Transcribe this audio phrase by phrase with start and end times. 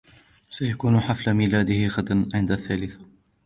[0.49, 2.99] سيكون حفل ميلاده غدا عند الثالثة.